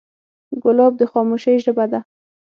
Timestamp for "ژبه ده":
1.63-1.99